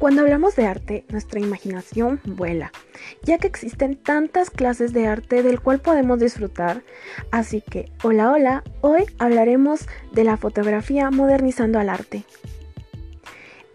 [0.00, 2.72] Cuando hablamos de arte, nuestra imaginación vuela,
[3.22, 6.82] ya que existen tantas clases de arte del cual podemos disfrutar.
[7.30, 12.24] Así que, hola, hola, hoy hablaremos de la fotografía modernizando al arte.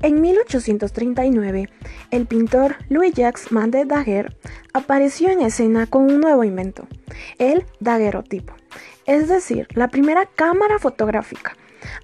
[0.02, 1.70] En 1839,
[2.10, 4.36] el pintor Louis-Jacques Mande Daguerre
[4.74, 6.88] apareció en escena con un nuevo invento,
[7.38, 8.56] el daguerrotipo,
[9.06, 11.56] es decir, la primera cámara fotográfica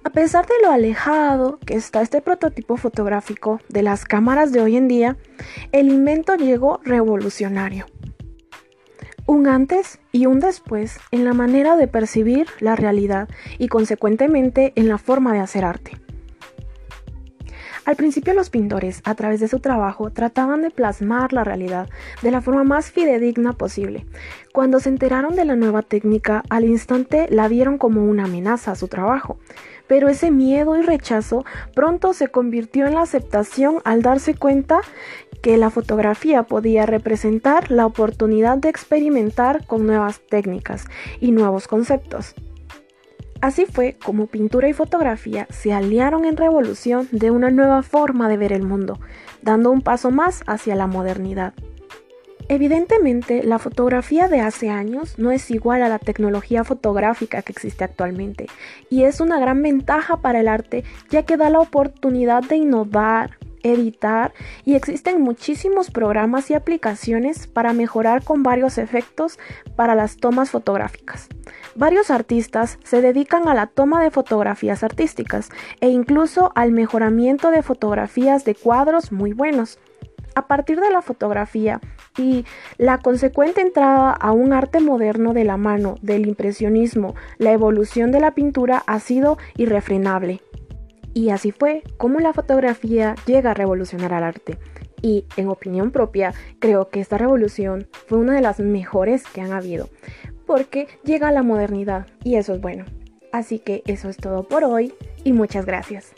[0.04, 4.76] a pesar de lo alejado que está este prototipo fotográfico de las cámaras de hoy
[4.76, 5.16] en día,
[5.72, 7.86] el invento llegó revolucionario.
[9.26, 13.28] Un antes y un después en la manera de percibir la realidad
[13.58, 16.01] y consecuentemente en la forma de hacer arte.
[17.84, 21.88] Al principio los pintores, a través de su trabajo, trataban de plasmar la realidad
[22.22, 24.06] de la forma más fidedigna posible.
[24.52, 28.76] Cuando se enteraron de la nueva técnica, al instante la vieron como una amenaza a
[28.76, 29.38] su trabajo.
[29.88, 34.80] Pero ese miedo y rechazo pronto se convirtió en la aceptación al darse cuenta
[35.42, 40.84] que la fotografía podía representar la oportunidad de experimentar con nuevas técnicas
[41.20, 42.36] y nuevos conceptos.
[43.42, 48.36] Así fue como pintura y fotografía se aliaron en revolución de una nueva forma de
[48.36, 49.00] ver el mundo,
[49.42, 51.52] dando un paso más hacia la modernidad.
[52.48, 57.82] Evidentemente, la fotografía de hace años no es igual a la tecnología fotográfica que existe
[57.82, 58.46] actualmente,
[58.88, 63.38] y es una gran ventaja para el arte ya que da la oportunidad de innovar,
[63.62, 64.32] editar
[64.64, 69.38] y existen muchísimos programas y aplicaciones para mejorar con varios efectos
[69.76, 71.28] para las tomas fotográficas.
[71.74, 75.48] Varios artistas se dedican a la toma de fotografías artísticas
[75.80, 79.78] e incluso al mejoramiento de fotografías de cuadros muy buenos.
[80.34, 81.80] A partir de la fotografía
[82.16, 82.44] y
[82.78, 88.20] la consecuente entrada a un arte moderno de la mano del impresionismo, la evolución de
[88.20, 90.40] la pintura ha sido irrefrenable.
[91.14, 94.58] Y así fue como la fotografía llega a revolucionar al arte.
[95.02, 99.52] Y en opinión propia, creo que esta revolución fue una de las mejores que han
[99.52, 99.88] habido,
[100.46, 102.84] porque llega a la modernidad y eso es bueno.
[103.32, 106.12] Así que eso es todo por hoy y muchas gracias.